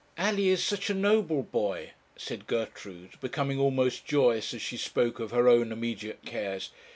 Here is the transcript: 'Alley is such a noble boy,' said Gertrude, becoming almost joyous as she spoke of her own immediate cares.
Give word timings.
'Alley 0.17 0.47
is 0.49 0.63
such 0.63 0.89
a 0.89 0.95
noble 0.95 1.43
boy,' 1.43 1.91
said 2.17 2.47
Gertrude, 2.47 3.19
becoming 3.21 3.59
almost 3.59 4.03
joyous 4.03 4.51
as 4.51 4.59
she 4.63 4.75
spoke 4.75 5.19
of 5.19 5.29
her 5.29 5.47
own 5.47 5.71
immediate 5.71 6.25
cares. 6.25 6.71